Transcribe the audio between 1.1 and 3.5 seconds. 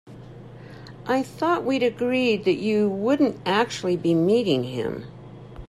thought we'd agreed that you wouldn't